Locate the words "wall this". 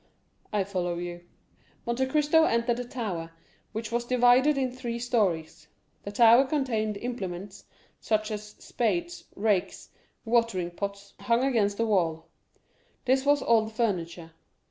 11.85-13.27